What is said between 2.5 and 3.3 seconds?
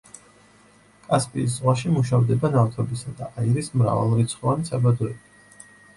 ნავთობისა და